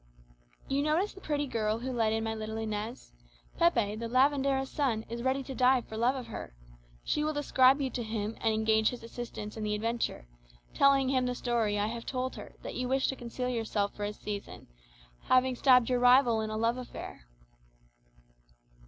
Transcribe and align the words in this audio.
"You 0.67 0.81
noticed 0.81 1.13
the 1.13 1.21
pretty 1.21 1.45
girl 1.45 1.77
who 1.77 1.91
led 1.91 2.11
in 2.11 2.23
my 2.23 2.33
little 2.33 2.57
Inez? 2.57 3.11
Pepe, 3.59 3.95
the 3.95 4.07
lavandera's 4.07 4.71
son, 4.71 5.05
is 5.09 5.21
ready 5.21 5.43
to 5.43 5.53
die 5.53 5.81
for 5.81 5.89
the 5.91 5.97
love 6.01 6.15
of 6.15 6.25
her. 6.25 6.55
She 7.03 7.23
will 7.23 7.33
describe 7.33 7.79
you 7.79 7.91
to 7.91 8.01
him, 8.01 8.35
and 8.41 8.51
engage 8.51 8.89
his 8.89 9.03
assistance 9.03 9.57
in 9.57 9.63
the 9.63 9.75
adventure, 9.75 10.25
telling 10.73 11.09
him 11.09 11.27
the 11.27 11.35
story 11.35 11.77
I 11.77 11.85
have 11.85 12.07
told 12.07 12.35
her, 12.35 12.55
that 12.63 12.73
you 12.73 12.87
wish 12.87 13.09
to 13.09 13.15
conceal 13.15 13.49
yourself 13.49 13.93
for 13.93 14.03
a 14.03 14.11
season, 14.13 14.65
having 15.25 15.55
stabbed 15.55 15.87
your 15.87 15.99
rival 15.99 16.41
in 16.41 16.49
a 16.49 16.57
love 16.57 16.77
affair." 16.77 17.27